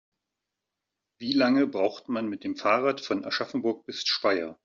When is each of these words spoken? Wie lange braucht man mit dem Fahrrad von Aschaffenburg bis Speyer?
Wie 1.19 1.31
lange 1.33 1.67
braucht 1.67 2.09
man 2.09 2.27
mit 2.27 2.43
dem 2.43 2.55
Fahrrad 2.57 3.01
von 3.01 3.23
Aschaffenburg 3.23 3.85
bis 3.85 4.01
Speyer? 4.03 4.57